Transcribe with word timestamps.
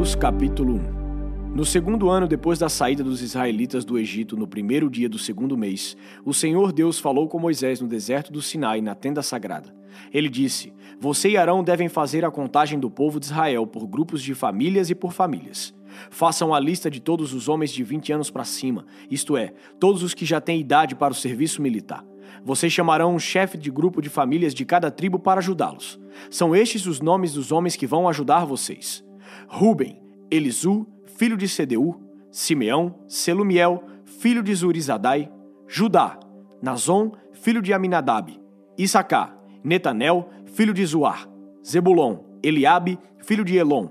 Números 0.00 0.14
capítulo 0.14 0.76
1 0.76 1.54
No 1.54 1.62
segundo 1.62 2.08
ano 2.08 2.26
depois 2.26 2.58
da 2.58 2.70
saída 2.70 3.04
dos 3.04 3.20
israelitas 3.20 3.84
do 3.84 3.98
Egito, 3.98 4.34
no 4.34 4.46
primeiro 4.46 4.88
dia 4.88 5.10
do 5.10 5.18
segundo 5.18 5.58
mês, 5.58 5.94
o 6.24 6.32
Senhor 6.32 6.72
Deus 6.72 6.98
falou 6.98 7.28
com 7.28 7.38
Moisés 7.38 7.82
no 7.82 7.86
deserto 7.86 8.32
do 8.32 8.40
Sinai, 8.40 8.80
na 8.80 8.94
tenda 8.94 9.20
sagrada. 9.20 9.74
Ele 10.10 10.30
disse: 10.30 10.72
Você 10.98 11.28
e 11.28 11.36
Arão 11.36 11.62
devem 11.62 11.90
fazer 11.90 12.24
a 12.24 12.30
contagem 12.30 12.80
do 12.80 12.90
povo 12.90 13.20
de 13.20 13.26
Israel 13.26 13.66
por 13.66 13.86
grupos 13.86 14.22
de 14.22 14.34
famílias 14.34 14.88
e 14.88 14.94
por 14.94 15.12
famílias. 15.12 15.74
Façam 16.08 16.54
a 16.54 16.58
lista 16.58 16.90
de 16.90 16.98
todos 16.98 17.34
os 17.34 17.46
homens 17.46 17.70
de 17.70 17.84
20 17.84 18.10
anos 18.14 18.30
para 18.30 18.44
cima, 18.44 18.86
isto 19.10 19.36
é, 19.36 19.52
todos 19.78 20.02
os 20.02 20.14
que 20.14 20.24
já 20.24 20.40
têm 20.40 20.58
idade 20.58 20.94
para 20.94 21.12
o 21.12 21.14
serviço 21.14 21.60
militar. 21.60 22.02
Vocês 22.42 22.72
chamarão 22.72 23.14
um 23.14 23.18
chefe 23.18 23.58
de 23.58 23.70
grupo 23.70 24.00
de 24.00 24.08
famílias 24.08 24.54
de 24.54 24.64
cada 24.64 24.90
tribo 24.90 25.18
para 25.18 25.40
ajudá-los. 25.40 26.00
São 26.30 26.56
estes 26.56 26.86
os 26.86 27.02
nomes 27.02 27.34
dos 27.34 27.52
homens 27.52 27.76
que 27.76 27.86
vão 27.86 28.08
ajudar 28.08 28.46
vocês: 28.46 29.04
Ruben, 29.48 30.00
Elisu, 30.30 30.86
filho 31.16 31.36
de 31.36 31.48
Sedeu, 31.48 32.00
Simeão, 32.30 32.94
Selumiel, 33.08 33.84
filho 34.04 34.42
de 34.42 34.54
Zurizadai, 34.54 35.30
Judá, 35.66 36.18
Nazon, 36.62 37.12
filho 37.32 37.62
de 37.62 37.72
Aminadab, 37.72 38.38
Issacar, 38.76 39.36
Netanel, 39.62 40.28
filho 40.46 40.72
de 40.72 40.84
Zuar, 40.84 41.28
Zebulon, 41.64 42.18
Eliabe, 42.42 42.98
filho 43.18 43.44
de 43.44 43.56
Elon, 43.56 43.90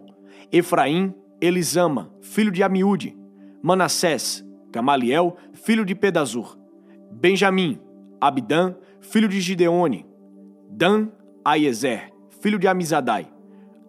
Efraim, 0.52 1.14
Elisama, 1.42 2.12
filho 2.22 2.52
de 2.52 2.64
Amiúde, 2.64 3.18
Manassés, 3.62 4.46
Gamaliel, 4.72 5.36
filho 5.54 5.86
de 5.86 5.96
Pedazur, 5.96 6.58
Benjamim, 7.12 7.80
Abidã, 8.20 8.76
filho 9.00 9.28
de 9.28 9.40
Gideone, 9.40 10.06
Dan, 10.70 11.10
Aiezer, 11.44 12.12
filho 12.42 12.60
de 12.60 12.68
Amizadai, 12.68 13.28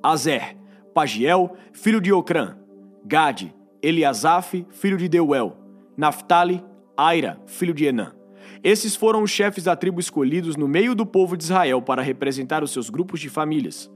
Azer, 0.02 0.56
Pagiel, 0.94 1.56
filho 1.72 2.00
de 2.00 2.12
Ocrã, 2.12 2.56
Gade, 3.05 3.55
Eliasaf, 3.83 4.66
filho 4.70 4.97
de 4.97 5.08
Deuel, 5.08 5.56
Naphtali, 5.97 6.62
Aira, 6.97 7.41
filho 7.47 7.74
de 7.74 7.86
Enã. 7.86 8.12
Esses 8.62 8.94
foram 8.94 9.22
os 9.22 9.30
chefes 9.30 9.64
da 9.64 9.74
tribo 9.74 10.00
escolhidos 10.00 10.56
no 10.56 10.69
meio 10.69 10.94
do 10.94 11.06
povo 11.06 11.36
de 11.36 11.44
Israel 11.44 11.80
para 11.80 12.02
representar 12.02 12.62
os 12.62 12.72
seus 12.72 12.91
grupos 12.91 13.20
de 13.20 13.28
famílias. 13.28 13.91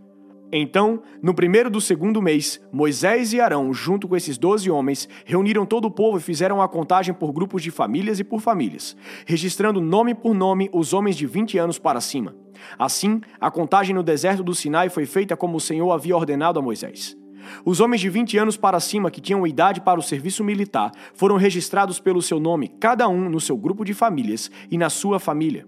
Então, 0.53 1.03
no 1.23 1.35
primeiro 1.35 1.69
do 1.69 1.81
segundo 1.81 2.23
mês, 2.23 2.61
Moisés 2.73 3.33
e 3.33 3.41
Arão, 3.41 3.73
junto 3.73 4.07
com 4.07 4.17
esses 4.17 4.39
doze 4.39 4.71
homens, 4.71 5.09
reuniram 5.25 5.67
todo 5.67 5.87
o 5.87 5.91
povo 5.91 6.19
e 6.19 6.23
fizeram 6.23 6.63
a 6.63 6.69
contagem 6.69 7.13
por 7.13 7.33
grupos 7.33 7.63
de 7.63 7.71
famílias 7.71 8.21
e 8.21 8.25
por 8.25 8.41
famílias, 8.41 8.97
registrando 9.27 9.81
nome 9.81 10.15
por 10.15 10.35
nome 10.35 10.71
os 10.73 10.93
homens 10.93 11.17
de 11.17 11.27
vinte 11.27 11.59
anos 11.59 11.79
para 11.79 12.01
cima. 12.01 12.37
Assim, 12.79 13.21
a 13.41 13.51
contagem 13.51 13.95
no 13.95 14.03
deserto 14.03 14.43
do 14.43 14.55
Sinai 14.55 14.89
foi 14.89 15.07
feita 15.07 15.37
como 15.37 15.57
o 15.57 15.61
Senhor 15.61 15.91
havia 15.91 16.17
ordenado 16.17 16.59
a 16.59 16.63
Moisés. 16.63 17.17
Os 17.65 17.81
homens 17.81 18.01
de 18.01 18.09
20 18.09 18.39
anos 18.39 18.57
para 18.57 18.81
cima 18.81 19.11
que 19.11 19.21
tinham 19.21 19.47
idade 19.47 19.81
para 19.81 20.01
o 20.01 20.03
serviço 20.03 20.43
militar 20.43 20.91
foram 21.15 21.37
registrados 21.37 22.01
pelo 22.01 22.23
seu 22.23 22.41
nome, 22.41 22.69
cada 22.81 23.09
um 23.09 23.29
no 23.29 23.41
seu 23.41 23.57
grupo 23.57 23.85
de 23.85 23.93
famílias 23.93 24.51
e 24.71 24.79
na 24.79 24.89
sua 24.89 25.19
família. 25.19 25.67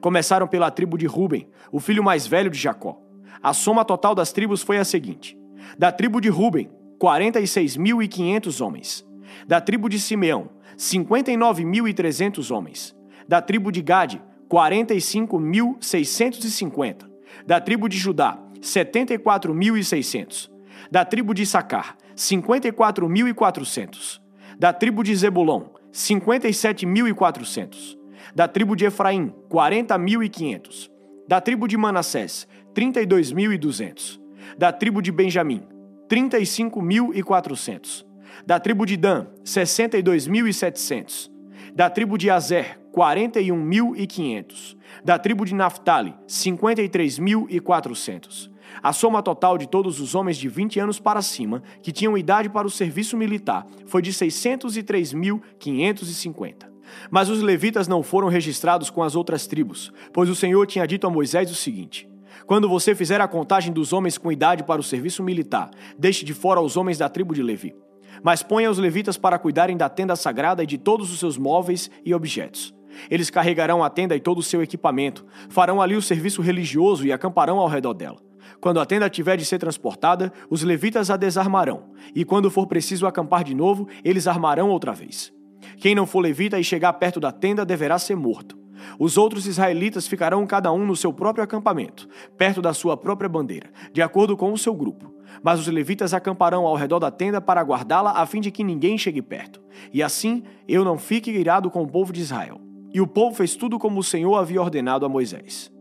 Começaram 0.00 0.46
pela 0.46 0.70
tribo 0.70 0.96
de 0.96 1.06
Ruben, 1.06 1.48
o 1.70 1.80
filho 1.80 2.02
mais 2.02 2.26
velho 2.26 2.50
de 2.50 2.58
Jacó. 2.58 3.03
A 3.44 3.52
soma 3.52 3.84
total 3.84 4.14
das 4.14 4.32
tribos 4.32 4.62
foi 4.62 4.78
a 4.78 4.84
seguinte: 4.84 5.36
da 5.78 5.92
tribo 5.92 6.20
de 6.20 6.28
Ruben, 6.28 6.68
46.500 7.00 8.60
homens. 8.64 9.04
Da 9.46 9.60
tribo 9.60 9.88
de 9.88 10.00
Simeão, 10.00 10.48
59.300 10.76 12.50
homens. 12.50 12.96
Da 13.28 13.40
tribo 13.42 13.70
de 13.70 13.80
Gade, 13.82 14.20
45.650. 14.50 17.08
Da 17.46 17.60
tribo 17.60 17.88
de 17.88 17.98
Judá, 17.98 18.38
74.600 18.60 20.52
da 20.90 21.04
tribo 21.04 21.34
de 21.34 21.44
Sacar, 21.46 21.96
54.400. 22.16 24.20
Da 24.58 24.72
tribo 24.72 25.02
de 25.02 25.14
Zebulon, 25.16 25.64
57.400. 25.92 27.98
Da 28.34 28.48
tribo 28.48 28.74
de 28.76 28.86
Efraim, 28.86 29.34
40.500. 29.50 30.90
Da 31.26 31.40
tribo 31.40 31.66
de 31.66 31.74
Manassés, 31.76 32.46
32.200. 32.74 34.20
Da 34.58 34.72
tribo 34.72 35.00
de 35.00 35.12
Benjamim, 35.12 35.62
35.400. 36.08 38.04
Da 38.46 38.60
tribo 38.60 38.84
de 38.84 38.96
Dan, 38.96 39.26
62.700. 39.44 41.30
Da 41.74 41.88
tribo 41.88 42.18
de 42.18 42.28
Azer, 42.30 42.80
41.500. 42.92 44.76
Da 45.04 45.16
tribo 45.18 45.44
de 45.44 45.54
Naphtali, 45.54 46.12
53.400 46.28 48.52
a 48.82 48.92
soma 48.92 49.22
total 49.22 49.56
de 49.56 49.68
todos 49.68 50.00
os 50.00 50.14
homens 50.14 50.36
de 50.36 50.46
20 50.48 50.78
anos 50.80 51.00
para 51.00 51.22
cima 51.22 51.62
que 51.82 51.92
tinham 51.92 52.18
idade 52.18 52.48
para 52.48 52.66
o 52.66 52.70
serviço 52.70 53.16
militar 53.16 53.64
foi 53.86 54.02
de 54.02 54.12
603.550. 54.12 56.74
Mas 57.10 57.30
os 57.30 57.40
levitas 57.40 57.88
não 57.88 58.02
foram 58.02 58.28
registrados 58.28 58.90
com 58.90 59.02
as 59.02 59.16
outras 59.16 59.46
tribos, 59.46 59.90
pois 60.12 60.28
o 60.28 60.34
Senhor 60.34 60.66
tinha 60.66 60.86
dito 60.86 61.06
a 61.06 61.10
Moisés 61.10 61.50
o 61.50 61.54
seguinte: 61.54 62.06
Quando 62.46 62.68
você 62.68 62.94
fizer 62.94 63.20
a 63.20 63.28
contagem 63.28 63.72
dos 63.72 63.92
homens 63.92 64.18
com 64.18 64.30
idade 64.30 64.64
para 64.64 64.80
o 64.80 64.84
serviço 64.84 65.22
militar, 65.22 65.70
deixe 65.98 66.24
de 66.24 66.34
fora 66.34 66.60
os 66.60 66.76
homens 66.76 66.98
da 66.98 67.08
tribo 67.08 67.34
de 67.34 67.42
Levi. 67.42 67.74
Mas 68.22 68.42
ponha 68.42 68.70
os 68.70 68.78
levitas 68.78 69.16
para 69.16 69.38
cuidarem 69.38 69.76
da 69.76 69.88
tenda 69.88 70.14
sagrada 70.16 70.62
e 70.62 70.66
de 70.66 70.78
todos 70.78 71.12
os 71.12 71.18
seus 71.18 71.36
móveis 71.36 71.90
e 72.04 72.14
objetos. 72.14 72.74
Eles 73.10 73.30
carregarão 73.30 73.82
a 73.82 73.90
tenda 73.90 74.14
e 74.14 74.20
todo 74.20 74.38
o 74.38 74.42
seu 74.42 74.62
equipamento, 74.62 75.26
farão 75.48 75.82
ali 75.82 75.96
o 75.96 76.02
serviço 76.02 76.42
religioso 76.42 77.06
e 77.06 77.12
acamparão 77.12 77.58
ao 77.58 77.68
redor 77.68 77.94
dela. 77.94 78.18
Quando 78.60 78.78
a 78.78 78.86
tenda 78.86 79.10
tiver 79.10 79.36
de 79.36 79.44
ser 79.44 79.58
transportada, 79.58 80.32
os 80.48 80.62
levitas 80.62 81.10
a 81.10 81.16
desarmarão, 81.16 81.90
e 82.14 82.24
quando 82.24 82.50
for 82.50 82.66
preciso 82.66 83.06
acampar 83.06 83.42
de 83.42 83.54
novo, 83.54 83.88
eles 84.04 84.26
armarão 84.26 84.70
outra 84.70 84.92
vez. 84.92 85.32
Quem 85.78 85.94
não 85.94 86.06
for 86.06 86.20
levita 86.20 86.58
e 86.58 86.64
chegar 86.64 86.92
perto 86.94 87.18
da 87.18 87.32
tenda 87.32 87.64
deverá 87.64 87.98
ser 87.98 88.16
morto. 88.16 88.63
Os 88.98 89.16
outros 89.16 89.46
israelitas 89.46 90.06
ficarão 90.06 90.46
cada 90.46 90.72
um 90.72 90.84
no 90.84 90.96
seu 90.96 91.12
próprio 91.12 91.44
acampamento, 91.44 92.08
perto 92.36 92.60
da 92.60 92.72
sua 92.72 92.96
própria 92.96 93.28
bandeira, 93.28 93.70
de 93.92 94.02
acordo 94.02 94.36
com 94.36 94.52
o 94.52 94.58
seu 94.58 94.74
grupo. 94.74 95.12
Mas 95.42 95.60
os 95.60 95.66
levitas 95.66 96.14
acamparão 96.14 96.66
ao 96.66 96.76
redor 96.76 96.98
da 96.98 97.10
tenda 97.10 97.40
para 97.40 97.62
guardá-la 97.62 98.12
a 98.12 98.26
fim 98.26 98.40
de 98.40 98.50
que 98.50 98.62
ninguém 98.62 98.96
chegue 98.96 99.22
perto. 99.22 99.60
E 99.92 100.02
assim 100.02 100.42
eu 100.68 100.84
não 100.84 100.98
fique 100.98 101.30
irado 101.30 101.70
com 101.70 101.82
o 101.82 101.88
povo 101.88 102.12
de 102.12 102.20
Israel. 102.20 102.60
E 102.92 103.00
o 103.00 103.06
povo 103.06 103.34
fez 103.34 103.56
tudo 103.56 103.78
como 103.78 103.98
o 103.98 104.04
Senhor 104.04 104.36
havia 104.36 104.62
ordenado 104.62 105.04
a 105.04 105.08
Moisés. 105.08 105.72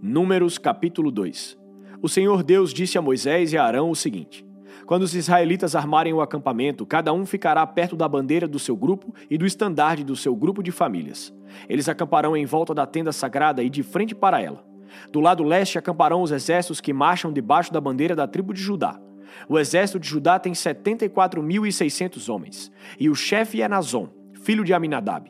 Números 0.00 0.56
capítulo 0.56 1.10
2 1.10 1.58
O 2.00 2.08
Senhor 2.08 2.44
Deus 2.44 2.72
disse 2.72 2.96
a 2.96 3.02
Moisés 3.02 3.52
e 3.52 3.58
a 3.58 3.64
Arão 3.64 3.90
o 3.90 3.96
seguinte: 3.96 4.45
Quando 4.86 5.02
os 5.02 5.16
israelitas 5.16 5.74
armarem 5.74 6.12
o 6.12 6.20
acampamento, 6.20 6.86
cada 6.86 7.12
um 7.12 7.26
ficará 7.26 7.66
perto 7.66 7.96
da 7.96 8.08
bandeira 8.08 8.46
do 8.46 8.58
seu 8.58 8.76
grupo 8.76 9.12
e 9.28 9.36
do 9.36 9.44
estandarte 9.44 10.04
do 10.04 10.14
seu 10.14 10.34
grupo 10.36 10.62
de 10.62 10.70
famílias. 10.70 11.34
Eles 11.68 11.88
acamparão 11.88 12.36
em 12.36 12.46
volta 12.46 12.72
da 12.72 12.86
tenda 12.86 13.10
sagrada 13.10 13.64
e 13.64 13.68
de 13.68 13.82
frente 13.82 14.14
para 14.14 14.40
ela. 14.40 14.64
Do 15.12 15.18
lado 15.18 15.42
leste 15.42 15.76
acamparão 15.76 16.22
os 16.22 16.30
exércitos 16.30 16.80
que 16.80 16.92
marcham 16.92 17.32
debaixo 17.32 17.72
da 17.72 17.80
bandeira 17.80 18.14
da 18.14 18.28
tribo 18.28 18.54
de 18.54 18.62
Judá. 18.62 19.00
O 19.48 19.58
exército 19.58 19.98
de 19.98 20.08
Judá 20.08 20.38
tem 20.38 20.52
74.600 20.52 22.32
homens, 22.32 22.70
e 22.98 23.10
o 23.10 23.14
chefe 23.14 23.60
é 23.60 23.66
Nazon, 23.66 24.08
filho 24.34 24.62
de 24.62 24.72
Aminadab. 24.72 25.28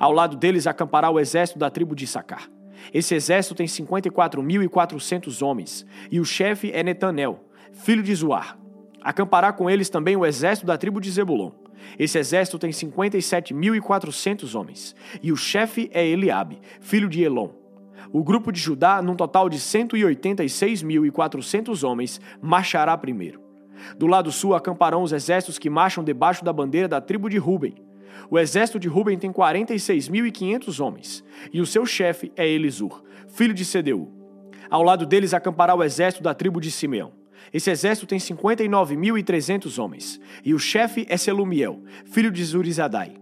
Ao 0.00 0.10
lado 0.10 0.36
deles 0.36 0.66
acampará 0.66 1.08
o 1.10 1.20
exército 1.20 1.60
da 1.60 1.70
tribo 1.70 1.94
de 1.94 2.08
Sacar. 2.08 2.50
Esse 2.92 3.14
exército 3.14 3.54
tem 3.54 3.66
54.400 3.66 5.46
homens, 5.46 5.86
e 6.10 6.18
o 6.18 6.24
chefe 6.24 6.72
é 6.72 6.82
Netanel, 6.82 7.48
filho 7.72 8.02
de 8.02 8.12
Zuar. 8.12 8.65
Acampará 9.06 9.52
com 9.52 9.70
eles 9.70 9.88
também 9.88 10.16
o 10.16 10.26
exército 10.26 10.66
da 10.66 10.76
tribo 10.76 11.00
de 11.00 11.08
Zebulon. 11.12 11.52
Esse 11.96 12.18
exército 12.18 12.58
tem 12.58 12.70
57.400 12.70 14.58
homens, 14.58 14.96
e 15.22 15.30
o 15.30 15.36
chefe 15.36 15.88
é 15.94 16.04
Eliabe, 16.04 16.58
filho 16.80 17.08
de 17.08 17.22
Elon. 17.22 17.50
O 18.12 18.24
grupo 18.24 18.50
de 18.50 18.58
Judá, 18.58 19.00
num 19.00 19.14
total 19.14 19.48
de 19.48 19.58
186.400 19.58 21.88
homens, 21.88 22.20
marchará 22.42 22.98
primeiro. 22.98 23.40
Do 23.96 24.08
lado 24.08 24.32
sul 24.32 24.56
acamparão 24.56 25.04
os 25.04 25.12
exércitos 25.12 25.56
que 25.56 25.70
marcham 25.70 26.02
debaixo 26.02 26.44
da 26.44 26.52
bandeira 26.52 26.88
da 26.88 27.00
tribo 27.00 27.30
de 27.30 27.38
Ruben, 27.38 27.76
o 28.28 28.36
exército 28.36 28.80
de 28.80 28.88
Ruben 28.88 29.16
tem 29.16 29.30
46.500 29.30 30.84
homens, 30.84 31.22
e 31.52 31.60
o 31.60 31.66
seu 31.66 31.86
chefe 31.86 32.32
é 32.34 32.44
Elisur, 32.44 33.04
filho 33.28 33.54
de 33.54 33.64
Sedeu. 33.64 34.10
Ao 34.68 34.82
lado 34.82 35.06
deles 35.06 35.32
acampará 35.32 35.76
o 35.76 35.84
exército 35.84 36.24
da 36.24 36.34
tribo 36.34 36.60
de 36.60 36.72
Simeão. 36.72 37.24
Esse 37.52 37.70
exército 37.70 38.06
tem 38.06 38.18
59.300 38.18 39.78
homens, 39.82 40.20
e 40.44 40.54
o 40.54 40.58
chefe 40.58 41.06
é 41.08 41.16
Selumiel, 41.16 41.80
filho 42.04 42.30
de 42.30 42.44
Zurizadai. 42.44 43.14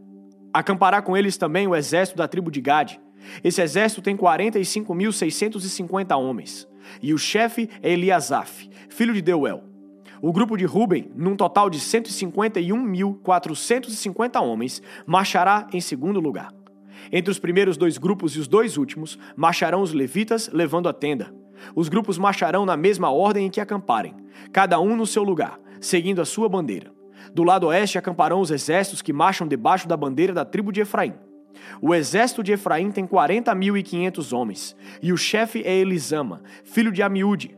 Acampará 0.52 1.00
com 1.02 1.16
eles 1.16 1.36
também 1.36 1.66
o 1.66 1.74
exército 1.74 2.18
da 2.18 2.28
tribo 2.28 2.48
de 2.50 2.60
Gade. 2.60 3.00
Esse 3.42 3.62
exército 3.62 4.02
tem 4.02 4.16
45.650 4.16 6.16
homens, 6.16 6.68
e 7.02 7.12
o 7.12 7.18
chefe 7.18 7.68
é 7.82 7.90
Eliasaf, 7.92 8.70
filho 8.88 9.12
de 9.12 9.22
Deuel. 9.22 9.64
O 10.22 10.32
grupo 10.32 10.56
de 10.56 10.64
Ruben, 10.64 11.10
num 11.14 11.36
total 11.36 11.68
de 11.68 11.78
151.450 11.78 14.40
homens, 14.40 14.80
marchará 15.06 15.68
em 15.72 15.80
segundo 15.80 16.20
lugar. 16.20 16.52
Entre 17.12 17.30
os 17.30 17.38
primeiros 17.38 17.76
dois 17.76 17.98
grupos 17.98 18.34
e 18.34 18.40
os 18.40 18.48
dois 18.48 18.78
últimos, 18.78 19.18
marcharão 19.36 19.82
os 19.82 19.92
levitas 19.92 20.48
levando 20.52 20.88
a 20.88 20.94
tenda. 20.94 21.43
Os 21.74 21.88
grupos 21.88 22.18
marcharão 22.18 22.64
na 22.66 22.76
mesma 22.76 23.10
ordem 23.10 23.46
em 23.46 23.50
que 23.50 23.60
acamparem, 23.60 24.14
cada 24.52 24.80
um 24.80 24.96
no 24.96 25.06
seu 25.06 25.22
lugar, 25.22 25.58
seguindo 25.80 26.20
a 26.20 26.24
sua 26.24 26.48
bandeira. 26.48 26.92
Do 27.32 27.42
lado 27.42 27.66
oeste 27.66 27.98
acamparão 27.98 28.40
os 28.40 28.50
exércitos 28.50 29.02
que 29.02 29.12
marcham 29.12 29.46
debaixo 29.46 29.88
da 29.88 29.96
bandeira 29.96 30.32
da 30.32 30.44
tribo 30.44 30.72
de 30.72 30.80
Efraim. 30.80 31.14
O 31.80 31.94
exército 31.94 32.42
de 32.42 32.52
Efraim 32.52 32.90
tem 32.90 33.06
40.500 33.06 34.36
homens, 34.36 34.76
e 35.02 35.12
o 35.12 35.16
chefe 35.16 35.62
é 35.64 35.74
Elisama, 35.74 36.42
filho 36.64 36.92
de 36.92 37.02
Amiúde. 37.02 37.56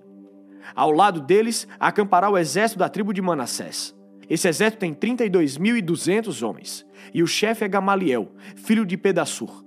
Ao 0.74 0.90
lado 0.90 1.20
deles 1.20 1.66
acampará 1.78 2.28
o 2.28 2.38
exército 2.38 2.78
da 2.78 2.88
tribo 2.88 3.12
de 3.12 3.22
Manassés. 3.22 3.94
Esse 4.28 4.48
exército 4.48 4.80
tem 4.80 4.92
32.200 4.92 6.46
homens, 6.46 6.86
e 7.14 7.22
o 7.22 7.26
chefe 7.26 7.64
é 7.64 7.68
Gamaliel, 7.68 8.32
filho 8.56 8.84
de 8.84 8.96
Pedassur. 8.96 9.64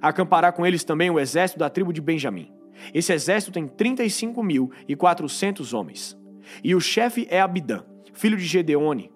Acampará 0.00 0.50
com 0.52 0.64
eles 0.64 0.84
também 0.84 1.10
o 1.10 1.18
exército 1.18 1.58
da 1.58 1.68
tribo 1.68 1.92
de 1.92 2.00
Benjamim. 2.00 2.57
Esse 2.92 3.12
exército 3.12 3.52
tem 3.52 3.66
35.400 3.66 5.78
homens. 5.78 6.18
E 6.62 6.74
o 6.74 6.80
chefe 6.80 7.26
é 7.30 7.40
Abidã, 7.40 7.82
filho 8.12 8.36
de 8.36 8.44
Gedeone. 8.44 9.10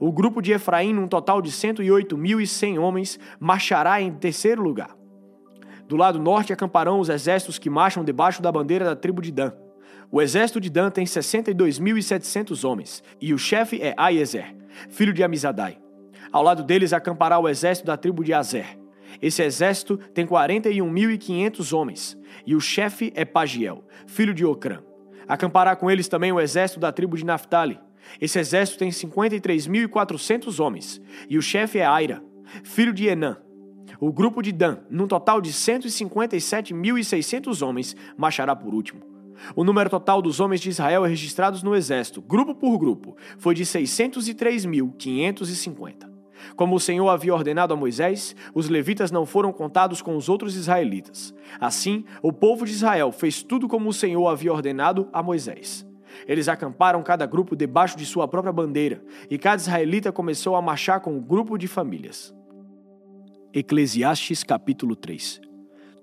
O 0.00 0.12
grupo 0.12 0.40
de 0.40 0.52
Efraim, 0.52 0.92
num 0.92 1.06
total 1.06 1.40
de 1.40 1.50
108.100 1.50 2.78
homens, 2.78 3.18
marchará 3.38 4.00
em 4.00 4.12
terceiro 4.12 4.62
lugar. 4.62 4.96
Do 5.86 5.96
lado 5.96 6.18
norte 6.18 6.52
acamparão 6.52 6.98
os 6.98 7.08
exércitos 7.08 7.58
que 7.58 7.70
marcham 7.70 8.02
debaixo 8.02 8.42
da 8.42 8.50
bandeira 8.50 8.84
da 8.84 8.96
tribo 8.96 9.22
de 9.22 9.30
Dan. 9.30 9.52
O 10.10 10.20
exército 10.20 10.60
de 10.60 10.70
Dan 10.70 10.90
tem 10.90 11.04
62.700 11.04 12.68
homens, 12.68 13.02
e 13.20 13.34
o 13.34 13.38
chefe 13.38 13.80
é 13.82 13.94
Aiezer, 13.96 14.56
filho 14.88 15.12
de 15.12 15.22
Amizadai. 15.22 15.78
Ao 16.32 16.42
lado 16.42 16.64
deles 16.64 16.92
acampará 16.92 17.38
o 17.38 17.48
exército 17.48 17.86
da 17.86 17.96
tribo 17.96 18.24
de 18.24 18.32
Azer. 18.32 18.83
Esse 19.20 19.42
exército 19.42 19.96
tem 19.96 20.26
41.500 20.26 21.76
homens, 21.76 22.16
e 22.46 22.54
o 22.54 22.60
chefe 22.60 23.12
é 23.14 23.24
Pagiel, 23.24 23.84
filho 24.06 24.34
de 24.34 24.44
Ocrã. 24.44 24.80
Acampará 25.26 25.74
com 25.74 25.90
eles 25.90 26.06
também 26.08 26.30
o 26.32 26.40
exército 26.40 26.80
da 26.80 26.92
tribo 26.92 27.16
de 27.16 27.24
Naphtali. 27.24 27.80
Esse 28.20 28.38
exército 28.38 28.78
tem 28.78 28.90
53.400 28.90 30.62
homens, 30.62 31.00
e 31.28 31.38
o 31.38 31.42
chefe 31.42 31.78
é 31.78 31.86
Aira, 31.86 32.22
filho 32.62 32.92
de 32.92 33.06
Enã. 33.06 33.38
O 34.00 34.12
grupo 34.12 34.42
de 34.42 34.50
Dan, 34.52 34.78
num 34.90 35.06
total 35.06 35.40
de 35.40 35.52
157.600 35.52 37.66
homens, 37.66 37.96
marchará 38.16 38.54
por 38.54 38.74
último. 38.74 39.02
O 39.54 39.62
número 39.64 39.90
total 39.90 40.22
dos 40.22 40.40
homens 40.40 40.60
de 40.60 40.68
Israel 40.68 41.02
registrados 41.02 41.62
no 41.62 41.74
exército, 41.74 42.22
grupo 42.22 42.54
por 42.54 42.78
grupo, 42.78 43.16
foi 43.38 43.54
de 43.54 43.64
603.550. 43.64 46.13
Como 46.56 46.76
o 46.76 46.80
Senhor 46.80 47.08
havia 47.08 47.34
ordenado 47.34 47.74
a 47.74 47.76
Moisés, 47.76 48.34
os 48.54 48.68
levitas 48.68 49.10
não 49.10 49.26
foram 49.26 49.52
contados 49.52 50.00
com 50.02 50.16
os 50.16 50.28
outros 50.28 50.56
israelitas. 50.56 51.34
Assim, 51.60 52.04
o 52.22 52.32
povo 52.32 52.64
de 52.64 52.72
Israel 52.72 53.12
fez 53.12 53.42
tudo 53.42 53.68
como 53.68 53.88
o 53.88 53.92
Senhor 53.92 54.26
havia 54.28 54.52
ordenado 54.52 55.08
a 55.12 55.22
Moisés. 55.22 55.86
Eles 56.26 56.48
acamparam 56.48 57.02
cada 57.02 57.26
grupo 57.26 57.56
debaixo 57.56 57.96
de 57.96 58.06
sua 58.06 58.28
própria 58.28 58.52
bandeira, 58.52 59.02
e 59.30 59.38
cada 59.38 59.60
israelita 59.60 60.12
começou 60.12 60.56
a 60.56 60.62
marchar 60.62 61.00
com 61.00 61.12
o 61.12 61.16
um 61.16 61.20
grupo 61.20 61.58
de 61.58 61.66
famílias. 61.66 62.34
Eclesiastes 63.52 64.42
capítulo 64.42 64.96
3 64.96 65.40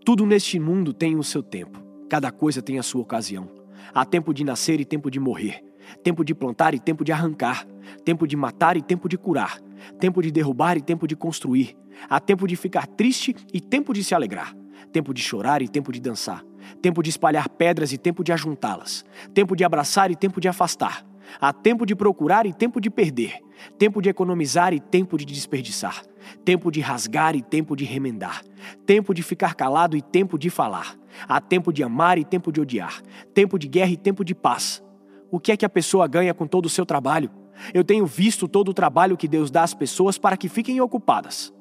Tudo 0.06 0.26
neste 0.26 0.60
mundo 0.60 0.94
tem 0.94 1.16
o 1.16 1.24
seu 1.24 1.42
tempo, 1.42 1.82
cada 2.10 2.32
coisa 2.32 2.62
tem 2.62 2.78
a 2.78 2.84
sua 2.84 3.02
ocasião. 3.02 3.50
Há 3.94 4.06
tempo 4.06 4.34
de 4.34 4.44
nascer 4.44 4.80
e 4.80 4.86
tempo 4.86 5.10
de 5.10 5.20
morrer, 5.20 5.64
tempo 6.04 6.24
de 6.24 6.34
plantar 6.34 6.74
e 6.74 6.80
tempo 6.80 7.04
de 7.04 7.12
arrancar, 7.12 7.66
tempo 8.04 8.28
de 8.28 8.36
matar 8.36 8.78
e 8.78 8.82
tempo 8.82 9.08
de 9.08 9.18
curar, 9.18 9.60
tempo 10.00 10.22
de 10.22 10.32
derrubar 10.32 10.78
e 10.78 10.82
tempo 10.82 11.08
de 11.08 11.16
construir. 11.16 11.76
Há 12.10 12.20
tempo 12.20 12.48
de 12.48 12.56
ficar 12.56 12.88
triste 12.88 13.36
e 13.54 13.60
tempo 13.60 13.94
de 13.94 14.04
se 14.04 14.16
alegrar, 14.16 14.56
tempo 14.92 15.14
de 15.14 15.22
chorar 15.22 15.62
e 15.62 15.68
tempo 15.68 15.92
de 15.92 16.00
dançar, 16.00 16.44
tempo 16.82 17.02
de 17.04 17.10
espalhar 17.10 17.50
pedras 17.50 17.92
e 17.92 17.98
tempo 17.98 18.24
de 18.24 18.32
ajuntá-las, 18.32 19.06
tempo 19.34 19.56
de 19.56 19.64
abraçar 19.64 20.12
e 20.12 20.16
tempo 20.16 20.40
de 20.40 20.48
afastar. 20.48 21.06
Há 21.40 21.54
tempo 21.54 21.86
de 21.86 21.96
procurar 21.96 22.46
e 22.46 22.54
tempo 22.54 22.82
de 22.82 22.90
perder, 22.90 23.40
tempo 23.78 24.02
de 24.02 24.10
economizar 24.10 24.74
e 24.74 24.80
tempo 24.80 25.18
de 25.18 25.26
desperdiçar, 25.26 26.04
tempo 26.44 26.72
de 26.72 26.82
rasgar 26.82 27.36
e 27.36 27.42
tempo 27.42 27.76
de 27.76 27.86
remendar, 27.86 28.42
tempo 28.86 29.14
de 29.14 29.24
ficar 29.24 29.56
calado 29.56 29.96
e 29.96 30.02
tempo 30.02 30.38
de 30.38 30.50
falar. 30.50 30.96
Há 31.28 31.40
tempo 31.40 31.72
de 31.72 31.84
amar 31.84 32.18
e 32.18 32.26
tempo 32.26 32.52
de 32.52 32.60
odiar, 32.60 33.02
tempo 33.34 33.58
de 33.58 33.68
guerra 33.68 33.92
e 33.92 33.98
tempo 33.98 34.26
de 34.26 34.34
paz. 34.34 34.84
O 35.32 35.40
que 35.40 35.54
é 35.54 35.58
que 35.58 35.66
a 35.66 35.70
pessoa 35.70 36.06
ganha 36.08 36.34
com 36.34 36.46
todo 36.46 36.66
o 36.66 36.70
seu 36.70 36.86
trabalho? 36.86 37.32
Eu 37.74 37.86
tenho 37.86 38.06
visto 38.06 38.50
todo 38.50 38.70
o 38.70 38.74
trabalho 38.74 39.16
que 39.16 39.30
Deus 39.30 39.50
dá 39.50 39.64
às 39.64 39.74
pessoas 39.74 40.18
para 40.18 40.36
que 40.36 40.50
fiquem 40.50 40.82
ocupadas. 40.82 41.54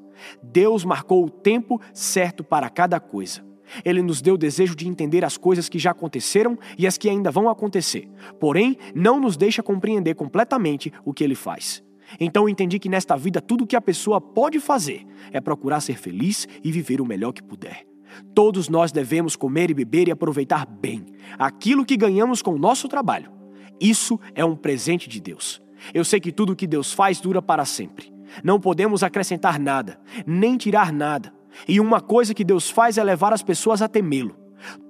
Deus 0.43 0.85
marcou 0.85 1.25
o 1.25 1.31
tempo 1.31 1.81
certo 1.95 2.43
para 2.43 2.69
cada 2.69 2.99
coisa. 2.99 3.45
Ele 3.85 4.03
nos 4.03 4.21
deu 4.21 4.35
o 4.35 4.39
desejo 4.39 4.75
de 4.75 4.89
entender 4.89 5.25
as 5.25 5.37
coisas 5.37 5.69
que 5.69 5.79
já 5.79 5.93
aconteceram 5.93 6.59
e 6.77 6.85
as 6.85 6.99
que 6.99 7.09
ainda 7.09 7.31
vão 7.31 7.49
acontecer, 7.49 8.09
porém, 8.41 8.77
não 8.93 9.21
nos 9.21 9.37
deixa 9.37 9.63
compreender 9.63 10.17
completamente 10.17 10.93
o 11.05 11.15
que 11.15 11.23
ele 11.23 11.37
faz. 11.37 11.81
Então 12.19 12.49
entendi 12.49 12.81
que 12.81 12.89
nesta 12.89 13.17
vida 13.17 13.41
tudo 13.41 13.63
o 13.63 13.67
que 13.69 13.77
a 13.77 13.81
pessoa 13.81 14.21
pode 14.21 14.59
fazer 14.59 15.07
é 15.31 15.41
procurar 15.41 15.81
ser 15.81 15.97
feliz 15.97 16.49
e 16.65 16.73
viver 16.73 17.01
o 17.01 17.07
melhor 17.07 17.33
que 17.33 17.43
puder. 17.43 17.87
Todos 18.35 18.69
nós 18.69 18.91
devemos 18.91 19.37
comer 19.37 19.71
e 19.71 19.75
beber 19.75 20.09
e 20.09 20.11
aproveitar 20.11 20.67
bem 20.67 21.07
aquilo 21.39 21.85
que 21.85 21.97
ganhamos 21.97 22.43
com 22.43 22.51
o 22.51 22.59
nosso 22.59 22.89
trabalho. 22.89 23.40
Isso 23.81 24.21
é 24.35 24.45
um 24.45 24.55
presente 24.55 25.09
de 25.09 25.21
Deus. 25.21 25.63
Eu 25.95 26.05
sei 26.05 26.21
que 26.21 26.31
tudo 26.31 26.53
o 26.53 26.57
que 26.57 26.67
Deus 26.67 26.93
faz 26.93 27.21
dura 27.21 27.41
para 27.41 27.65
sempre. 27.65 28.13
Não 28.45 28.61
podemos 28.61 29.03
acrescentar 29.03 29.59
nada, 29.59 29.99
nem 30.27 30.57
tirar 30.57 30.93
nada. 30.93 31.33
E 31.67 31.81
uma 31.81 32.01
coisa 32.01 32.35
que 32.35 32.45
Deus 32.45 32.71
faz 32.71 32.99
é 32.99 33.03
levar 33.03 33.33
as 33.33 33.43
pessoas 33.43 33.83
a 33.83 33.89
temê-lo. 33.89 34.37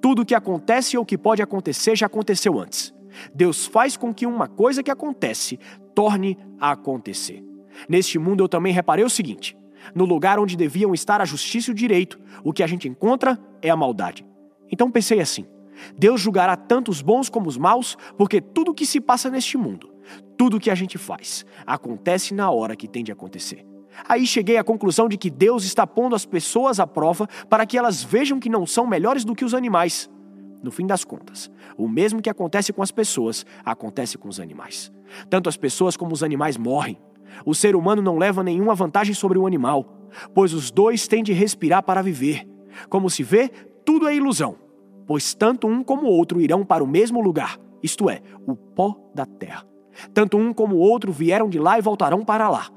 Tudo 0.01 0.23
o 0.23 0.27
que 0.27 0.35
acontece 0.35 0.99
ou 0.99 1.05
que 1.05 1.17
pode 1.17 1.41
acontecer 1.41 1.97
já 1.97 2.07
aconteceu 2.07 2.59
antes. 2.59 2.93
Deus 3.35 3.67
faz 3.67 3.97
com 3.97 4.13
que 4.13 4.27
uma 4.27 4.49
coisa 4.49 4.83
que 4.83 4.91
acontece 4.91 5.59
torne 5.95 6.37
a 6.61 6.73
acontecer. 6.73 7.45
Neste 7.89 8.19
mundo 8.19 8.45
eu 8.45 8.49
também 8.49 8.73
reparei 8.73 9.05
o 9.05 9.11
seguinte: 9.11 9.57
no 9.95 10.05
lugar 10.05 10.39
onde 10.39 10.57
deviam 10.57 10.93
estar 10.93 11.21
a 11.21 11.25
justiça 11.25 11.71
e 11.71 11.73
o 11.73 11.77
direito, 11.77 12.19
o 12.45 12.53
que 12.53 12.63
a 12.63 12.67
gente 12.67 12.89
encontra 12.89 13.39
é 13.63 13.71
a 13.71 13.77
maldade. 13.77 14.27
Então 14.71 14.91
pensei 14.91 15.21
assim: 15.21 15.47
Deus 15.97 16.21
julgará 16.21 16.56
tanto 16.56 16.91
os 16.91 17.03
bons 17.03 17.29
como 17.29 17.49
os 17.49 17.56
maus, 17.56 17.97
porque 18.17 18.41
tudo 18.41 18.73
o 18.73 18.75
que 18.75 18.87
se 18.87 19.00
passa 19.00 19.31
neste 19.31 19.56
mundo 19.56 19.91
tudo 20.41 20.56
o 20.56 20.61
que 20.61 20.71
a 20.71 20.75
gente 20.75 20.97
faz 20.97 21.44
acontece 21.67 22.32
na 22.32 22.50
hora 22.50 22.75
que 22.75 22.88
tem 22.88 23.05
de 23.05 23.12
acontecer. 23.12 23.67
Aí 24.09 24.27
cheguei 24.27 24.56
à 24.56 24.65
conclusão 24.65 25.06
de 25.06 25.19
que 25.19 25.29
Deus 25.29 25.65
está 25.65 25.87
pondo 25.87 26.15
as 26.15 26.25
pessoas 26.25 26.81
à 26.81 26.87
prova 26.87 27.29
para 27.50 27.67
que 27.67 27.77
elas 27.77 28.03
vejam 28.03 28.41
que 28.41 28.49
não 28.49 28.67
são 28.67 28.87
melhores 28.87 29.23
do 29.23 29.35
que 29.35 29.44
os 29.44 29.53
animais. 29.53 30.09
No 30.62 30.71
fim 30.71 30.87
das 30.87 31.05
contas, 31.05 31.50
o 31.76 31.87
mesmo 31.87 32.23
que 32.23 32.31
acontece 32.31 32.73
com 32.73 32.83
as 32.83 32.90
pessoas 32.90 33.45
acontece 33.62 34.16
com 34.16 34.28
os 34.28 34.40
animais. 34.40 34.90
Tanto 35.28 35.47
as 35.47 35.59
pessoas 35.59 35.95
como 35.95 36.14
os 36.14 36.23
animais 36.23 36.57
morrem. 36.57 36.99
O 37.45 37.55
ser 37.55 37.76
humano 37.76 38.00
não 38.00 38.16
leva 38.16 38.43
nenhuma 38.43 38.75
vantagem 38.75 39.14
sobre 39.14 39.38
o 39.38 39.47
animal, 39.47 40.09
pois 40.35 40.55
os 40.55 40.71
dois 40.71 41.07
têm 41.07 41.23
de 41.23 41.35
respirar 41.35 41.83
para 41.83 42.00
viver. 42.00 42.49
Como 42.88 43.11
se 43.11 43.23
vê, 43.23 43.50
tudo 43.85 44.09
é 44.09 44.14
ilusão, 44.14 44.57
pois 45.11 45.35
tanto 45.35 45.67
um 45.67 45.83
como 45.83 46.07
o 46.07 46.12
outro 46.12 46.40
irão 46.40 46.64
para 46.64 46.85
o 46.85 46.87
mesmo 46.87 47.21
lugar, 47.21 47.59
isto 47.83 48.09
é, 48.09 48.23
o 48.47 48.55
pó 48.55 49.11
da 49.12 49.26
terra. 49.26 49.67
Tanto 50.14 50.38
um 50.38 50.55
como 50.55 50.76
o 50.76 50.79
outro 50.79 51.11
vieram 51.11 51.49
de 51.49 51.59
lá 51.59 51.76
e 51.76 51.83
voltarão 51.83 52.25
para 52.25 52.49
lá. 52.49 52.69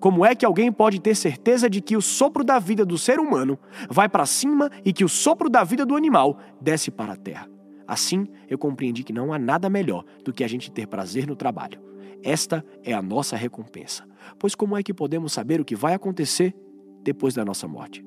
Como 0.00 0.24
é 0.24 0.34
que 0.34 0.46
alguém 0.46 0.72
pode 0.72 0.98
ter 1.02 1.14
certeza 1.14 1.68
de 1.68 1.82
que 1.82 1.94
o 1.94 2.00
sopro 2.00 2.42
da 2.42 2.58
vida 2.58 2.82
do 2.82 2.96
ser 2.96 3.20
humano 3.20 3.58
vai 3.90 4.08
para 4.08 4.24
cima 4.24 4.70
e 4.82 4.90
que 4.90 5.04
o 5.04 5.08
sopro 5.08 5.50
da 5.50 5.62
vida 5.64 5.84
do 5.84 5.94
animal 5.94 6.38
desce 6.58 6.90
para 6.90 7.12
a 7.12 7.16
terra? 7.16 7.46
Assim, 7.86 8.26
eu 8.48 8.56
compreendi 8.56 9.04
que 9.04 9.12
não 9.12 9.30
há 9.30 9.38
nada 9.38 9.68
melhor 9.68 10.02
do 10.24 10.32
que 10.32 10.42
a 10.42 10.48
gente 10.48 10.70
ter 10.70 10.86
prazer 10.86 11.26
no 11.26 11.36
trabalho. 11.36 11.78
Esta 12.22 12.64
é 12.82 12.94
a 12.94 13.02
nossa 13.02 13.36
recompensa. 13.36 14.08
Pois 14.38 14.54
como 14.54 14.78
é 14.78 14.82
que 14.82 14.94
podemos 14.94 15.34
saber 15.34 15.60
o 15.60 15.64
que 15.64 15.76
vai 15.76 15.92
acontecer 15.92 16.56
depois 17.02 17.34
da 17.34 17.44
nossa 17.44 17.68
morte? 17.68 18.02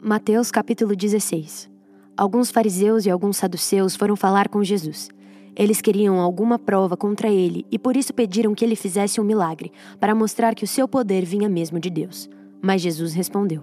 Mateus 0.00 0.52
capítulo 0.52 0.94
16. 0.94 1.76
Alguns 2.18 2.50
fariseus 2.50 3.06
e 3.06 3.10
alguns 3.10 3.36
saduceus 3.36 3.94
foram 3.94 4.16
falar 4.16 4.48
com 4.48 4.64
Jesus. 4.64 5.08
Eles 5.54 5.80
queriam 5.80 6.18
alguma 6.18 6.58
prova 6.58 6.96
contra 6.96 7.30
ele 7.30 7.64
e 7.70 7.78
por 7.78 7.96
isso 7.96 8.12
pediram 8.12 8.56
que 8.56 8.64
ele 8.64 8.74
fizesse 8.74 9.20
um 9.20 9.24
milagre, 9.24 9.70
para 10.00 10.16
mostrar 10.16 10.56
que 10.56 10.64
o 10.64 10.66
seu 10.66 10.88
poder 10.88 11.24
vinha 11.24 11.48
mesmo 11.48 11.78
de 11.78 11.88
Deus. 11.88 12.28
Mas 12.60 12.82
Jesus 12.82 13.14
respondeu: 13.14 13.62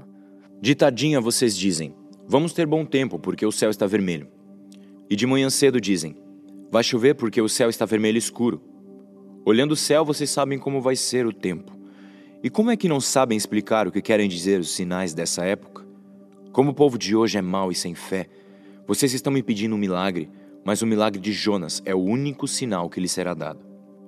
De 0.61 0.73
tardinha 0.73 1.19
vocês 1.19 1.57
dizem: 1.57 1.93
Vamos 2.25 2.53
ter 2.53 2.65
bom 2.65 2.85
tempo, 2.85 3.19
porque 3.19 3.45
o 3.45 3.51
céu 3.51 3.69
está 3.69 3.85
vermelho. 3.85 4.29
E 5.09 5.17
de 5.17 5.27
manhã 5.27 5.49
cedo 5.49 5.81
dizem: 5.81 6.15
Vai 6.71 6.81
chover, 6.81 7.15
porque 7.15 7.41
o 7.41 7.49
céu 7.49 7.69
está 7.69 7.83
vermelho 7.83 8.17
escuro. 8.17 8.61
Olhando 9.43 9.73
o 9.73 9.75
céu, 9.75 10.05
vocês 10.05 10.29
sabem 10.29 10.57
como 10.57 10.79
vai 10.79 10.95
ser 10.95 11.27
o 11.27 11.33
tempo. 11.33 11.73
E 12.41 12.49
como 12.49 12.71
é 12.71 12.77
que 12.77 12.87
não 12.87 13.01
sabem 13.01 13.37
explicar 13.37 13.85
o 13.85 13.91
que 13.91 14.01
querem 14.01 14.29
dizer 14.29 14.61
os 14.61 14.73
sinais 14.73 15.13
dessa 15.13 15.43
época? 15.43 15.85
Como 16.53 16.71
o 16.71 16.73
povo 16.73 16.97
de 16.97 17.17
hoje 17.17 17.37
é 17.37 17.41
mau 17.41 17.69
e 17.69 17.75
sem 17.75 17.93
fé, 17.93 18.29
vocês 18.87 19.13
estão 19.13 19.31
me 19.31 19.43
pedindo 19.43 19.75
um 19.75 19.79
milagre 19.79 20.29
mas 20.65 20.81
o 20.81 20.87
milagre 20.87 21.21
de 21.21 21.31
Jonas 21.31 21.83
é 21.85 21.93
o 21.93 21.99
único 21.99 22.47
sinal 22.47 22.89
que 22.89 22.99
lhe 22.99 23.07
será 23.07 23.35
dado. 23.35 23.59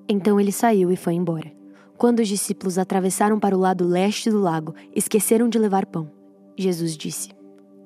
Então 0.10 0.40
ele 0.40 0.52
saiu 0.52 0.92
e 0.92 0.96
foi 0.96 1.14
embora. 1.14 1.54
Quando 1.96 2.20
os 2.20 2.28
discípulos 2.28 2.80
atravessaram 2.80 3.40
para 3.40 3.56
o 3.56 3.60
lado 3.60 3.88
leste 3.88 4.32
do 4.32 4.40
lago, 4.40 4.74
esqueceram 4.96 5.48
de 5.48 5.60
levar 5.60 5.86
pão. 5.86 6.12
Jesus 6.58 6.98
disse: 6.98 7.30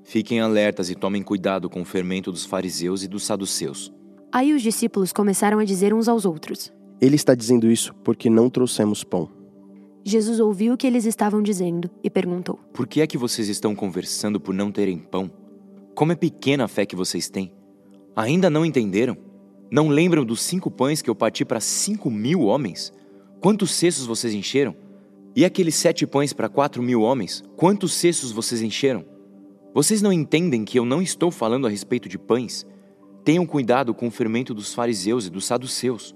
Fiquem 0.06 0.40
alertas 0.40 0.90
e 0.90 0.96
tomem 0.96 1.22
cuidado 1.22 1.70
com 1.70 1.82
o 1.82 1.86
fermento 1.86 2.32
dos 2.32 2.46
fariseus 2.46 3.04
e 3.04 3.10
dos 3.10 3.26
saduceus. 3.26 3.92
Aí 4.32 4.54
os 4.54 4.62
discípulos 4.62 5.12
começaram 5.12 5.60
a 5.60 5.66
dizer 5.66 5.94
uns 5.94 6.08
aos 6.08 6.26
outros: 6.26 6.72
Ele 7.02 7.16
está 7.16 7.36
dizendo 7.36 7.70
isso 7.70 7.94
porque 8.04 8.30
não 8.30 8.50
trouxemos 8.50 9.04
pão. 9.04 9.30
Jesus 10.04 10.40
ouviu 10.40 10.74
o 10.74 10.78
que 10.78 10.88
eles 10.88 11.06
estavam 11.06 11.42
dizendo 11.42 11.90
e 12.02 12.10
perguntou: 12.10 12.58
Por 12.74 12.88
que 12.88 13.02
é 13.02 13.08
que 13.08 13.18
vocês 13.18 13.50
estão 13.50 13.76
conversando 13.76 14.40
por 14.40 14.54
não 14.54 14.72
terem 14.72 14.98
pão? 14.98 15.30
Como 15.94 16.12
é 16.12 16.16
pequena 16.16 16.64
a 16.64 16.68
fé 16.68 16.86
que 16.86 16.96
vocês 16.96 17.30
têm? 17.30 17.54
Ainda 18.16 18.50
não 18.50 18.66
entenderam? 18.66 19.18
Não 19.70 19.90
lembram 19.90 20.26
dos 20.26 20.42
cinco 20.42 20.72
pães 20.72 21.02
que 21.02 21.10
eu 21.10 21.16
parti 21.16 21.44
para 21.44 21.60
cinco 21.60 22.10
mil 22.10 22.42
homens? 22.42 22.94
Quantos 23.42 23.72
cestos 23.72 24.06
vocês 24.06 24.34
encheram? 24.34 24.76
E 25.36 25.44
aqueles 25.44 25.76
sete 25.76 26.08
pães 26.08 26.34
para 26.34 26.50
quatro 26.50 26.82
mil 26.82 27.02
homens? 27.02 27.44
Quantos 27.56 27.94
cestos 27.94 28.32
vocês 28.32 28.62
encheram? 28.62 29.06
Vocês 29.74 30.02
não 30.02 30.12
entendem 30.12 30.66
que 30.66 30.80
eu 30.80 30.86
não 30.86 31.02
estou 31.02 31.30
falando 31.30 31.68
a 31.68 31.70
respeito 31.70 32.08
de 32.08 32.18
pães? 32.18 32.66
Tenham 33.24 33.46
cuidado 33.46 33.94
com 33.94 34.08
o 34.08 34.12
fermento 34.12 34.54
dos 34.54 34.74
fariseus 34.74 35.28
e 35.28 35.30
dos 35.30 35.46
saduceus. 35.46 36.16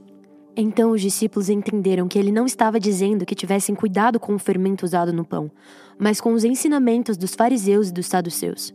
Então 0.56 0.92
os 0.92 1.02
discípulos 1.02 1.50
entenderam 1.50 2.08
que 2.08 2.18
ele 2.18 2.32
não 2.32 2.46
estava 2.46 2.80
dizendo 2.80 3.26
que 3.26 3.36
tivessem 3.36 3.76
cuidado 3.76 4.20
com 4.20 4.36
o 4.36 4.40
fermento 4.40 4.86
usado 4.86 5.12
no 5.12 5.26
pão, 5.26 5.52
mas 6.00 6.22
com 6.22 6.34
os 6.34 6.46
ensinamentos 6.46 7.18
dos 7.18 7.36
fariseus 7.36 7.90
e 7.90 7.94
dos 7.94 8.08
saduceus. 8.08 8.74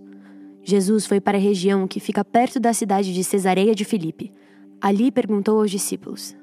Jesus 0.62 1.06
foi 1.06 1.20
para 1.20 1.38
a 1.38 1.40
região 1.40 1.88
que 1.88 2.00
fica 2.00 2.24
perto 2.24 2.60
da 2.60 2.72
cidade 2.72 3.12
de 3.12 3.24
Cesareia 3.24 3.74
de 3.74 3.84
Filipe. 3.84 4.32
Ali 4.80 5.10
perguntou 5.10 5.60
aos 5.60 5.70
discípulos: 5.70 6.36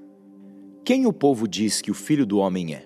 Quem 0.83 1.05
o 1.05 1.13
povo 1.13 1.47
diz 1.47 1.81
que 1.81 1.91
o 1.91 1.95
filho 1.95 2.25
do 2.25 2.37
homem 2.37 2.73
é? 2.73 2.85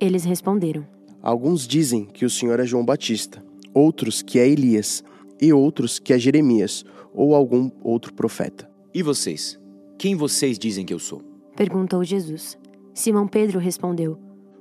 Eles 0.00 0.24
responderam: 0.24 0.86
Alguns 1.22 1.66
dizem 1.66 2.04
que 2.04 2.24
o 2.24 2.30
Senhor 2.30 2.60
é 2.60 2.66
João 2.66 2.84
Batista, 2.84 3.44
outros 3.74 4.22
que 4.22 4.38
é 4.38 4.48
Elias, 4.48 5.02
e 5.40 5.52
outros 5.52 5.98
que 5.98 6.12
é 6.12 6.18
Jeremias 6.18 6.84
ou 7.14 7.34
algum 7.34 7.70
outro 7.82 8.12
profeta. 8.12 8.70
E 8.94 9.02
vocês? 9.02 9.58
Quem 9.98 10.14
vocês 10.14 10.58
dizem 10.58 10.84
que 10.84 10.94
eu 10.94 10.98
sou? 10.98 11.22
perguntou 11.56 12.04
Jesus. 12.04 12.56
Simão 12.94 13.26
Pedro 13.26 13.58
respondeu: 13.58 14.16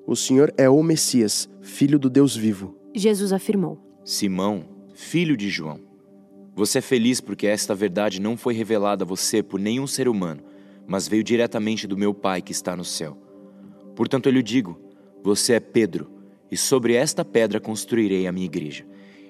O 0.06 0.16
Senhor 0.16 0.52
é 0.58 0.68
o 0.68 0.82
Messias, 0.82 1.48
filho 1.62 2.00
do 2.00 2.10
Deus 2.10 2.36
vivo. 2.36 2.76
Jesus 2.96 3.32
afirmou: 3.32 3.78
Simão, 4.04 4.66
filho 4.96 5.38
de 5.38 5.50
João, 5.50 5.80
você 6.58 6.80
é 6.80 6.82
feliz 6.82 7.22
porque 7.22 7.46
esta 7.46 7.76
verdade 7.76 8.20
não 8.20 8.36
foi 8.36 8.56
revelada 8.56 9.04
a 9.04 9.08
você 9.08 9.44
por 9.44 9.60
nenhum 9.60 9.86
ser 9.86 10.10
humano, 10.10 10.42
mas 10.88 11.08
veio 11.08 11.24
diretamente 11.24 11.86
do 11.86 11.96
meu 11.96 12.16
Pai 12.16 12.42
que 12.42 12.52
está 12.52 12.76
no 12.76 12.84
céu. 12.84 13.16
Portanto, 13.96 14.26
eu 14.26 14.34
lhe 14.34 14.42
digo: 14.42 14.82
você 15.24 15.54
é 15.54 15.60
Pedro, 15.60 16.10
e 16.50 16.58
sobre 16.58 16.96
esta 16.96 17.24
pedra 17.24 17.60
construirei 17.60 18.26
a 18.26 18.32
minha 18.32 18.48
igreja, 18.48 18.86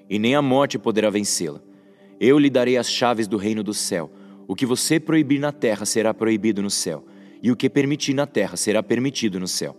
e 0.09 0.17
nem 0.17 0.35
a 0.35 0.41
morte 0.41 0.79
poderá 0.79 1.09
vencê-la. 1.09 1.61
Eu 2.17 2.39
lhe 2.39 2.49
darei 2.49 2.77
as 2.77 2.89
chaves 2.89 3.27
do 3.27 3.35
reino 3.35 3.61
do 3.61 3.73
céu. 3.73 4.09
O 4.47 4.55
que 4.55 4.65
você 4.65 4.97
proibir 4.97 5.39
na 5.39 5.51
terra 5.51 5.85
será 5.85 6.13
proibido 6.13 6.61
no 6.61 6.69
céu 6.69 7.05
e 7.43 7.51
o 7.51 7.55
que 7.55 7.69
permitir 7.69 8.13
na 8.13 8.25
terra 8.25 8.55
será 8.55 8.81
permitido 8.81 9.39
no 9.39 9.47
céu. 9.47 9.75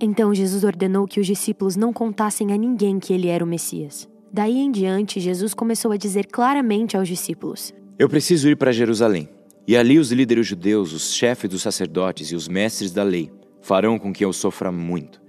Então 0.00 0.34
Jesus 0.34 0.64
ordenou 0.64 1.06
que 1.06 1.20
os 1.20 1.26
discípulos 1.26 1.76
não 1.76 1.92
contassem 1.92 2.52
a 2.52 2.56
ninguém 2.56 2.98
que 2.98 3.12
ele 3.12 3.28
era 3.28 3.44
o 3.44 3.46
Messias. 3.46 4.08
Daí 4.32 4.58
em 4.58 4.70
diante, 4.70 5.20
Jesus 5.20 5.54
começou 5.54 5.92
a 5.92 5.96
dizer 5.96 6.26
claramente 6.26 6.96
aos 6.96 7.08
discípulos: 7.08 7.72
Eu 7.98 8.08
preciso 8.08 8.48
ir 8.48 8.56
para 8.56 8.72
Jerusalém. 8.72 9.28
E 9.66 9.76
ali 9.76 9.98
os 9.98 10.10
líderes 10.10 10.46
judeus, 10.46 10.92
os 10.92 11.12
chefes 11.12 11.50
dos 11.50 11.60
sacerdotes 11.60 12.28
e 12.28 12.34
os 12.34 12.48
mestres 12.48 12.90
da 12.90 13.02
lei 13.02 13.30
farão 13.60 13.98
com 13.98 14.12
que 14.12 14.24
eu 14.24 14.32
sofra 14.32 14.72
muito. 14.72 15.20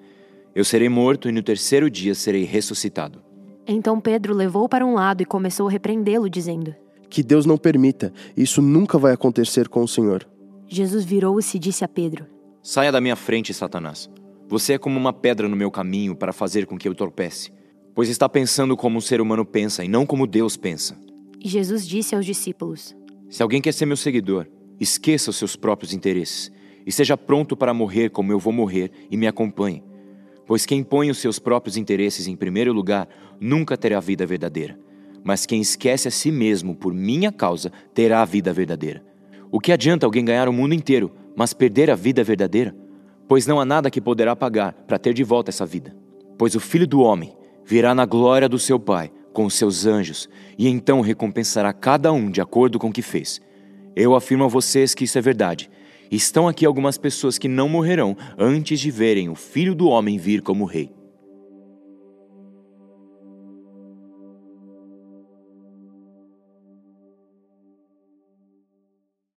Eu 0.55 0.63
serei 0.63 0.87
morto 0.87 1.27
e 1.27 1.31
no 1.31 1.43
terceiro 1.43 1.89
dia 1.89 2.15
serei 2.15 2.45
ressuscitado. 2.45 3.21
Então 3.67 3.99
Pedro 3.99 4.33
levou 4.33 4.67
para 4.67 4.85
um 4.85 4.93
lado 4.93 5.21
e 5.21 5.25
começou 5.25 5.67
a 5.67 5.71
repreendê-lo, 5.71 6.29
dizendo: 6.29 6.73
Que 7.09 7.21
Deus 7.21 7.45
não 7.45 7.57
permita, 7.57 8.13
isso 8.35 8.61
nunca 8.61 8.97
vai 8.97 9.13
acontecer 9.13 9.67
com 9.67 9.83
o 9.83 9.87
Senhor. 9.87 10.27
Jesus 10.67 11.03
virou-se 11.03 11.57
e 11.57 11.59
disse 11.59 11.83
a 11.83 11.87
Pedro: 11.87 12.25
Saia 12.63 12.91
da 12.91 13.01
minha 13.01 13.15
frente, 13.15 13.53
Satanás. 13.53 14.09
Você 14.47 14.73
é 14.73 14.77
como 14.77 14.97
uma 14.97 15.13
pedra 15.13 15.47
no 15.47 15.55
meu 15.55 15.69
caminho 15.69 16.15
para 16.15 16.33
fazer 16.33 16.65
com 16.65 16.77
que 16.77 16.87
eu 16.87 16.95
tropece, 16.95 17.51
pois 17.99 18.07
está 18.07 18.29
pensando 18.29 18.77
como 18.77 18.97
um 18.97 19.01
ser 19.01 19.19
humano 19.19 19.43
pensa 19.43 19.83
e 19.83 19.89
não 19.89 20.05
como 20.05 20.25
Deus 20.25 20.55
pensa. 20.55 20.97
E 21.37 21.49
Jesus 21.49 21.85
disse 21.85 22.15
aos 22.15 22.25
discípulos: 22.25 22.95
Se 23.29 23.43
alguém 23.43 23.61
quer 23.61 23.73
ser 23.73 23.85
meu 23.85 23.97
seguidor, 23.97 24.47
esqueça 24.79 25.31
os 25.31 25.35
seus 25.35 25.57
próprios 25.57 25.93
interesses 25.93 26.49
e 26.85 26.93
seja 26.93 27.17
pronto 27.17 27.57
para 27.57 27.73
morrer 27.73 28.09
como 28.09 28.31
eu 28.31 28.39
vou 28.39 28.53
morrer 28.53 28.89
e 29.11 29.17
me 29.17 29.27
acompanhe. 29.27 29.83
Pois 30.47 30.65
quem 30.65 30.81
põe 30.81 31.11
os 31.11 31.17
seus 31.17 31.39
próprios 31.39 31.75
interesses 31.75 32.25
em 32.25 32.37
primeiro 32.37 32.71
lugar 32.71 33.05
nunca 33.37 33.75
terá 33.75 33.99
vida 33.99 34.25
verdadeira. 34.25 34.79
Mas 35.21 35.45
quem 35.45 35.59
esquece 35.59 36.07
a 36.07 36.11
si 36.11 36.31
mesmo 36.31 36.75
por 36.75 36.93
minha 36.93 37.33
causa 37.33 37.69
terá 37.93 38.21
a 38.21 38.25
vida 38.25 38.53
verdadeira. 38.53 39.03
O 39.51 39.59
que 39.59 39.73
adianta 39.73 40.05
alguém 40.05 40.23
ganhar 40.23 40.47
o 40.47 40.53
mundo 40.53 40.73
inteiro, 40.73 41.11
mas 41.35 41.51
perder 41.51 41.91
a 41.91 41.95
vida 41.95 42.23
verdadeira? 42.23 42.73
Pois 43.27 43.45
não 43.45 43.59
há 43.59 43.65
nada 43.65 43.91
que 43.91 43.99
poderá 43.99 44.37
pagar 44.37 44.71
para 44.87 44.97
ter 44.97 45.13
de 45.13 45.25
volta 45.25 45.51
essa 45.51 45.65
vida. 45.65 45.93
Pois 46.37 46.55
o 46.55 46.61
Filho 46.61 46.87
do 46.87 47.01
Homem 47.01 47.37
virá 47.65 47.93
na 47.93 48.05
glória 48.05 48.49
do 48.49 48.59
seu 48.59 48.79
Pai 48.79 49.11
com 49.33 49.45
os 49.45 49.53
seus 49.53 49.85
anjos 49.85 50.27
e 50.57 50.67
então 50.67 51.01
recompensará 51.01 51.71
cada 51.71 52.11
um 52.11 52.29
de 52.29 52.41
acordo 52.41 52.77
com 52.79 52.89
o 52.89 52.93
que 52.93 53.01
fez. 53.01 53.41
Eu 53.95 54.15
afirmo 54.15 54.43
a 54.43 54.47
vocês 54.47 54.93
que 54.93 55.03
isso 55.03 55.17
é 55.17 55.21
verdade. 55.21 55.69
Estão 56.11 56.47
aqui 56.47 56.65
algumas 56.65 56.97
pessoas 56.97 57.37
que 57.37 57.47
não 57.47 57.69
morrerão 57.69 58.17
antes 58.37 58.79
de 58.79 58.89
verem 58.89 59.29
o 59.29 59.35
Filho 59.35 59.75
do 59.75 59.87
Homem 59.87 60.17
vir 60.17 60.41
como 60.41 60.65
Rei. 60.65 60.98